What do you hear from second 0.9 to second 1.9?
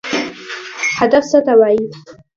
هدف څه ته وایي؟